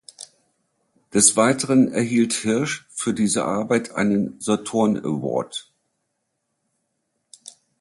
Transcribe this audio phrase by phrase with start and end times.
[1.13, 5.71] Des Weiteren erhielt Hirsch für diese Arbeit einen Saturn Award.